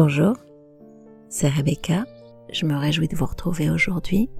[0.00, 0.36] Bonjour,
[1.28, 2.04] c'est Rebecca.
[2.52, 4.30] Je me réjouis de vous retrouver aujourd'hui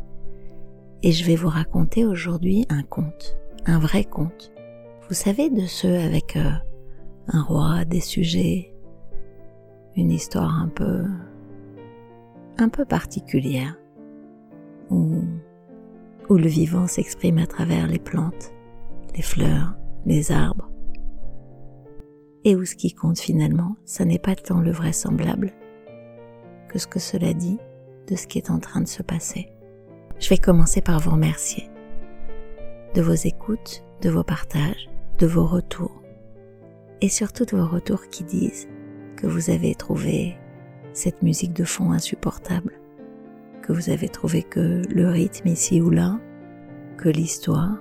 [1.03, 3.37] et je vais vous raconter aujourd'hui un conte,
[3.67, 4.53] un vrai conte.
[5.09, 6.53] Vous savez de ceux avec euh,
[7.27, 8.73] un roi, des sujets,
[9.97, 11.03] une histoire un peu
[12.59, 13.77] un peu particulière
[14.91, 15.25] où,
[16.29, 18.53] où le vivant s'exprime à travers les plantes,
[19.17, 19.75] les fleurs,
[20.07, 20.71] les arbres
[22.45, 25.53] et où ce qui compte finalement, ça n'est pas tant le vraisemblable
[26.69, 27.59] que ce que cela dit
[28.07, 29.51] de ce qui est en train de se passer.
[30.19, 31.71] Je vais commencer par vous remercier
[32.95, 34.89] de vos écoutes, de vos partages,
[35.19, 36.03] de vos retours
[37.01, 38.69] et surtout de vos retours qui disent
[39.17, 40.37] que vous avez trouvé
[40.93, 42.73] cette musique de fond insupportable,
[43.63, 46.19] que vous avez trouvé que le rythme ici ou là,
[46.97, 47.79] que l'histoire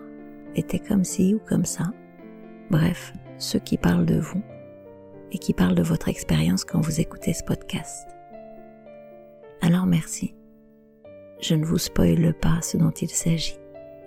[0.56, 1.92] était comme ci ou comme ça.
[2.70, 4.42] Bref, ceux qui parlent de vous
[5.32, 8.08] et qui parlent de votre expérience quand vous écoutez ce podcast.
[9.62, 10.36] Alors merci.
[11.42, 13.58] Je ne vous spoile pas ce dont il s'agit.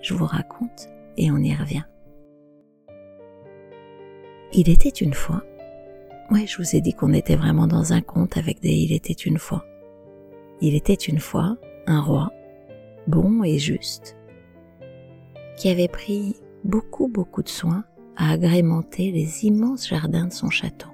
[0.00, 1.84] Je vous raconte et on y revient.
[4.53, 5.42] Il était une fois.
[6.31, 9.12] Ouais, je vous ai dit qu'on était vraiment dans un conte avec des il était
[9.12, 9.65] une fois.
[10.61, 11.56] Il était une fois
[11.87, 12.31] un roi,
[13.06, 14.17] bon et juste,
[15.56, 17.84] qui avait pris beaucoup beaucoup de soin
[18.21, 20.91] à agrémenter les immenses jardins de son château,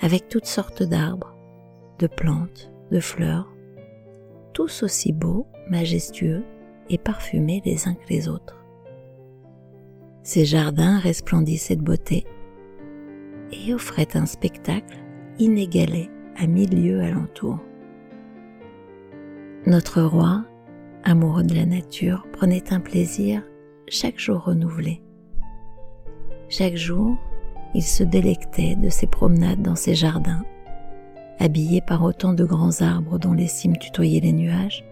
[0.00, 1.34] avec toutes sortes d'arbres,
[1.98, 3.50] de plantes, de fleurs,
[4.52, 6.44] tous aussi beaux, majestueux
[6.90, 8.62] et parfumés les uns que les autres.
[10.22, 12.26] Ces jardins resplendissaient de beauté
[13.50, 14.98] et offraient un spectacle
[15.38, 17.58] inégalé à mille lieues alentour.
[19.64, 20.44] Notre roi,
[21.02, 23.42] amoureux de la nature, prenait un plaisir
[23.88, 25.02] chaque jour renouvelé.
[26.54, 27.16] Chaque jour,
[27.72, 30.44] il se délectait de ses promenades dans ses jardins,
[31.38, 34.84] habillés par autant de grands arbres dont les cimes tutoyaient les nuages,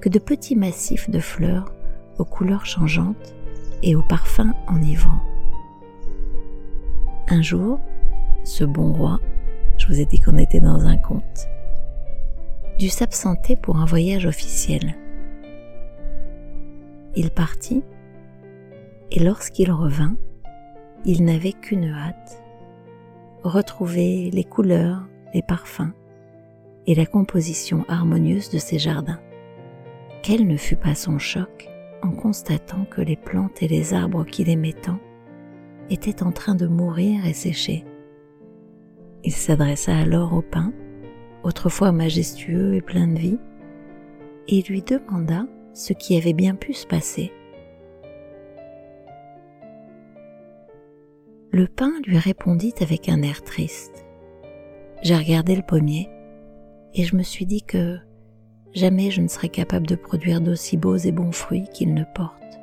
[0.00, 1.74] que de petits massifs de fleurs
[2.16, 3.34] aux couleurs changeantes
[3.82, 5.20] et aux parfums enivrants.
[7.28, 7.78] Un jour,
[8.42, 9.20] ce bon roi,
[9.76, 11.46] je vous ai dit qu'on était dans un conte,
[12.78, 14.96] dut s'absenter pour un voyage officiel.
[17.16, 17.82] Il partit,
[19.10, 20.16] et lorsqu'il revint,
[21.04, 22.42] il n'avait qu'une hâte,
[23.42, 25.92] retrouver les couleurs, les parfums
[26.86, 29.20] et la composition harmonieuse de ses jardins.
[30.22, 31.68] Quel ne fut pas son choc
[32.02, 34.98] en constatant que les plantes et les arbres qu'il aimait tant
[35.90, 37.84] étaient en train de mourir et sécher.
[39.24, 40.72] Il s'adressa alors au pin,
[41.42, 43.38] autrefois majestueux et plein de vie,
[44.48, 47.32] et lui demanda ce qui avait bien pu se passer.
[51.54, 54.06] Le pin lui répondit avec un air triste.
[55.02, 56.08] J'ai regardé le pommier
[56.94, 57.98] et je me suis dit que
[58.72, 62.58] jamais je ne serais capable de produire d'aussi beaux et bons fruits qu'il ne porte.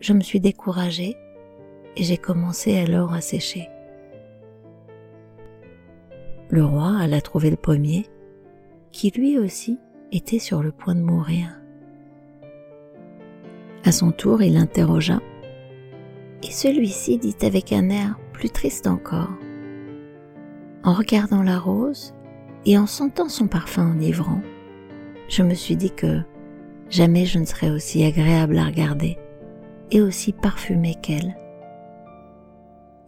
[0.00, 1.16] Je me suis découragée
[1.96, 3.70] et j'ai commencé alors à sécher.
[6.50, 8.04] Le roi alla trouver le pommier,
[8.90, 9.78] qui lui aussi
[10.10, 11.48] était sur le point de mourir.
[13.84, 15.20] À son tour, il l'interrogea,
[16.42, 19.32] et celui-ci dit avec un air plus triste encore.
[20.84, 22.14] En regardant la rose
[22.66, 24.40] et en sentant son parfum enivrant,
[25.28, 26.20] je me suis dit que
[26.90, 29.18] jamais je ne serais aussi agréable à regarder
[29.90, 31.36] et aussi parfumée qu'elle.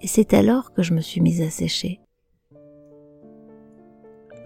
[0.00, 2.00] Et c'est alors que je me suis mise à sécher.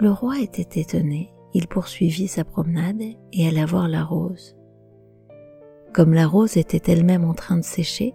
[0.01, 4.57] Le roi était étonné, il poursuivit sa promenade et alla voir la rose.
[5.93, 8.15] Comme la rose était elle-même en train de sécher,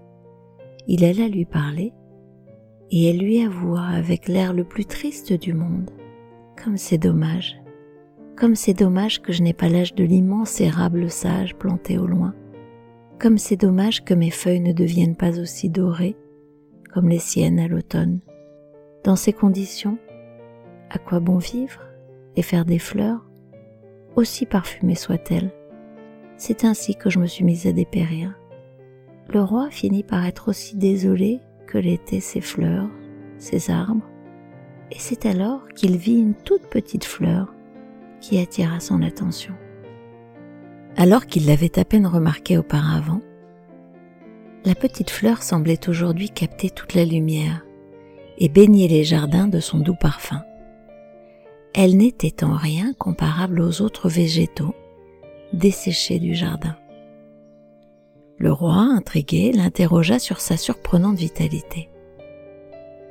[0.87, 1.93] il alla lui parler
[2.91, 5.89] et elle lui avoua avec l'air le plus triste du monde,
[6.61, 7.57] comme c'est dommage
[8.35, 12.33] comme c'est dommage que je n'ai pas l'âge de l'immense érable sage planté au loin.
[13.19, 16.17] Comme c'est dommage que mes feuilles ne deviennent pas aussi dorées
[16.93, 18.19] comme les siennes à l'automne.
[19.03, 19.97] Dans ces conditions,
[20.91, 21.81] à quoi bon vivre
[22.35, 23.25] et faire des fleurs,
[24.15, 25.51] aussi parfumées soient-elles?
[26.37, 28.37] C'est ainsi que je me suis mise à dépérir.
[29.29, 32.89] Le roi finit par être aussi désolé que l'étaient ses fleurs,
[33.37, 34.07] ses arbres,
[34.91, 37.53] et c'est alors qu'il vit une toute petite fleur
[38.21, 39.53] qui attira son attention.
[40.95, 43.21] Alors qu'il l'avait à peine remarqué auparavant,
[44.65, 47.65] la petite fleur semblait aujourd'hui capter toute la lumière
[48.37, 50.43] et baigner les jardins de son doux parfum.
[51.73, 54.75] Elle n'était en rien comparable aux autres végétaux
[55.53, 56.75] desséchés du jardin.
[58.37, 61.89] Le roi, intrigué, l'interrogea sur sa surprenante vitalité.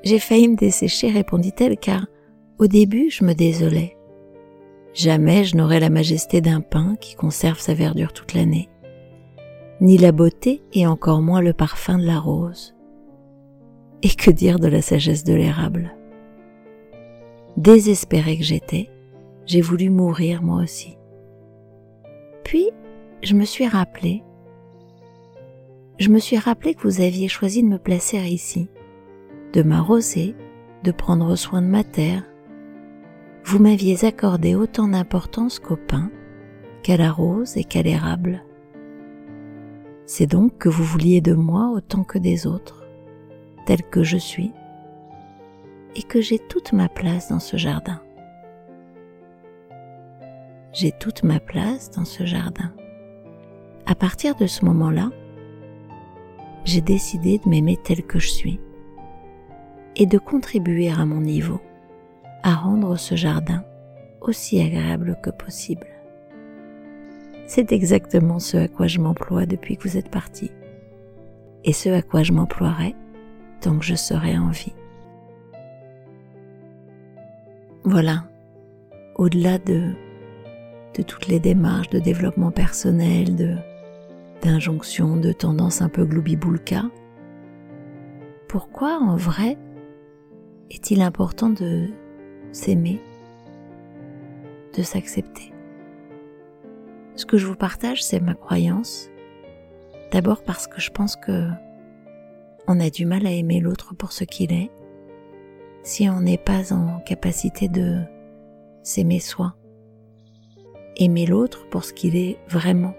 [0.02, 2.06] J'ai failli me dessécher, répondit-elle, car
[2.58, 3.96] Au début, je me désolais.
[4.94, 8.68] Jamais je n'aurais la majesté d'un pin qui conserve sa verdure toute l'année,
[9.80, 12.74] ni la beauté et encore moins le parfum de la rose.
[14.02, 15.96] Et que dire de la sagesse de l'érable?
[17.56, 18.90] Désespérée que j'étais,
[19.46, 20.98] j'ai voulu mourir moi aussi.
[22.44, 22.70] Puis,
[23.22, 24.22] je me suis rappelé,
[25.98, 28.68] je me suis rappelé que vous aviez choisi de me placer ici,
[29.52, 30.34] de m'arroser,
[30.82, 32.24] de prendre soin de ma terre.
[33.44, 36.10] Vous m'aviez accordé autant d'importance qu'au pain,
[36.82, 38.44] qu'à la rose et qu'à l'érable.
[40.06, 42.84] C'est donc que vous vouliez de moi autant que des autres,
[43.66, 44.52] tel que je suis,
[45.94, 48.00] et que j'ai toute ma place dans ce jardin
[50.72, 52.72] j'ai toute ma place dans ce jardin.
[53.86, 55.10] À partir de ce moment-là,
[56.64, 58.60] j'ai décidé de m'aimer tel que je suis
[59.96, 61.60] et de contribuer à mon niveau
[62.42, 63.64] à rendre ce jardin
[64.20, 65.86] aussi agréable que possible.
[67.46, 70.50] C'est exactement ce à quoi je m'emploie depuis que vous êtes parti
[71.64, 72.94] et ce à quoi je m'emploierai
[73.60, 74.74] tant que je serai en vie.
[77.84, 78.24] Voilà,
[79.16, 79.92] au-delà de
[80.96, 83.56] de toutes les démarches de développement personnel, de
[84.42, 86.84] d'injonctions, de tendances un peu gloubi-boulka.
[88.48, 89.56] Pourquoi en vrai
[90.70, 91.88] est-il important de
[92.52, 93.00] s'aimer,
[94.76, 95.52] de s'accepter?
[97.14, 99.08] Ce que je vous partage, c'est ma croyance.
[100.10, 101.48] D'abord parce que je pense que
[102.68, 104.70] on a du mal à aimer l'autre pour ce qu'il est
[105.82, 108.02] si on n'est pas en capacité de
[108.82, 109.56] s'aimer soi
[110.96, 112.94] aimer l'autre pour ce qu'il est vraiment,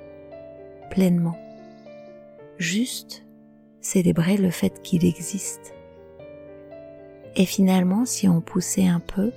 [0.93, 1.35] pleinement.
[2.59, 3.25] Juste
[3.81, 5.73] célébrer le fait qu'il existe.
[7.35, 9.31] Et finalement, si on poussait un peu,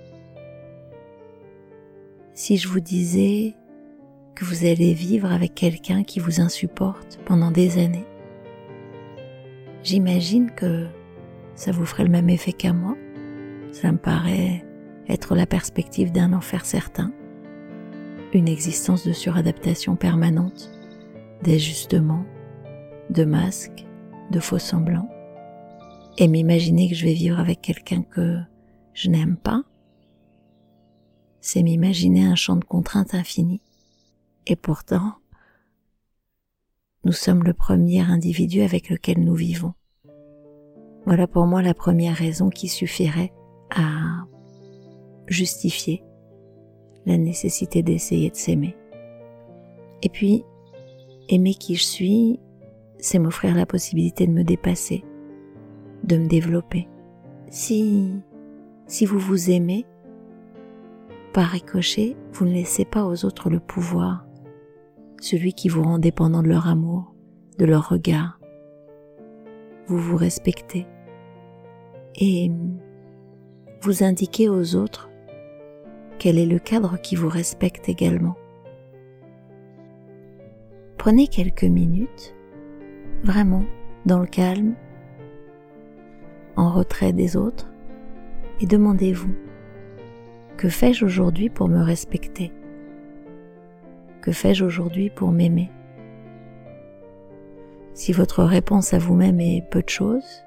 [2.34, 3.54] si je vous disais
[4.34, 8.04] que vous allez vivre avec quelqu'un qui vous insupporte pendant des années,
[9.82, 10.86] j'imagine que
[11.54, 12.98] ça vous ferait le même effet qu'à moi.
[13.72, 14.62] Ça me paraît
[15.08, 17.12] être la perspective d'un enfer certain
[18.34, 20.70] une existence de suradaptation permanente,
[21.42, 22.24] d'ajustement,
[23.10, 23.86] de masques,
[24.30, 25.08] de faux semblants,
[26.18, 28.38] et m'imaginer que je vais vivre avec quelqu'un que
[28.94, 29.62] je n'aime pas,
[31.40, 33.60] c'est m'imaginer un champ de contraintes infini.
[34.46, 35.14] Et pourtant,
[37.04, 39.74] nous sommes le premier individu avec lequel nous vivons.
[41.04, 43.32] Voilà pour moi la première raison qui suffirait
[43.70, 44.24] à
[45.28, 46.02] justifier
[47.04, 48.74] la nécessité d'essayer de s'aimer.
[50.02, 50.44] Et puis,
[51.28, 52.40] aimer qui je suis,
[52.98, 55.04] c'est m'offrir la possibilité de me dépasser,
[56.04, 56.88] de me développer.
[57.50, 58.12] Si,
[58.86, 59.86] si vous vous aimez,
[61.32, 64.26] par ricochet, vous ne laissez pas aux autres le pouvoir,
[65.20, 67.14] celui qui vous rend dépendant de leur amour,
[67.58, 68.40] de leur regard.
[69.86, 70.86] Vous vous respectez
[72.18, 72.50] et
[73.82, 75.10] vous indiquez aux autres
[76.18, 78.36] quel est le cadre qui vous respecte également.
[80.98, 82.34] Prenez quelques minutes,
[83.22, 83.64] vraiment
[84.06, 84.74] dans le calme,
[86.56, 87.70] en retrait des autres,
[88.60, 89.34] et demandez-vous,
[90.56, 92.52] que fais-je aujourd'hui pour me respecter?
[94.22, 95.70] Que fais-je aujourd'hui pour m'aimer?
[97.94, 100.44] Si votre réponse à vous-même est peu de choses,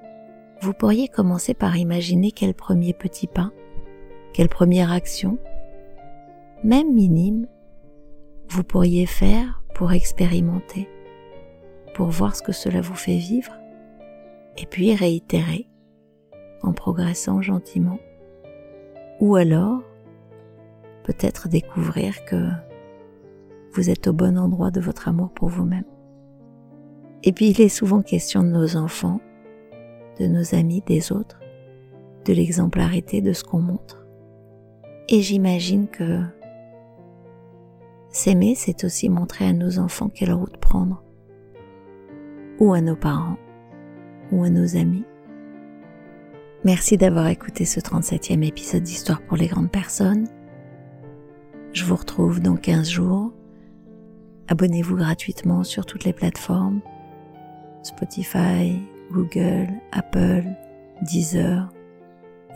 [0.60, 3.50] vous pourriez commencer par imaginer quel premier petit pas,
[4.32, 5.38] quelle première action
[6.62, 7.46] même minime,
[8.48, 10.88] vous pourriez faire expérimenter,
[11.94, 13.52] pour voir ce que cela vous fait vivre,
[14.56, 15.68] et puis réitérer
[16.62, 17.98] en progressant gentiment.
[19.20, 19.82] Ou alors,
[21.04, 22.48] peut-être découvrir que
[23.72, 25.84] vous êtes au bon endroit de votre amour pour vous-même.
[27.22, 29.20] Et puis il est souvent question de nos enfants,
[30.18, 31.40] de nos amis, des autres,
[32.24, 34.06] de l'exemplarité de ce qu'on montre.
[35.08, 36.22] Et j'imagine que
[38.12, 41.02] S'aimer, c'est aussi montrer à nos enfants quelle route prendre,
[42.58, 43.38] ou à nos parents,
[44.32, 45.04] ou à nos amis.
[46.64, 50.26] Merci d'avoir écouté ce 37e épisode d'Histoire pour les grandes personnes.
[51.72, 53.32] Je vous retrouve dans 15 jours.
[54.48, 56.80] Abonnez-vous gratuitement sur toutes les plateformes
[57.84, 58.76] Spotify,
[59.12, 60.44] Google, Apple,
[61.02, 61.72] Deezer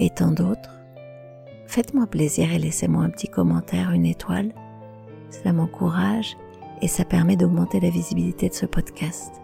[0.00, 0.80] et tant d'autres.
[1.68, 4.52] Faites-moi plaisir et laissez-moi un petit commentaire, une étoile
[5.34, 6.36] cela m'encourage
[6.82, 9.40] et ça permet d'augmenter la visibilité de ce podcast.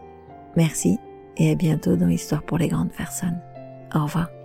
[0.56, 0.98] Merci
[1.36, 3.40] et à bientôt dans Histoire pour les grandes personnes.
[3.94, 4.39] Au revoir.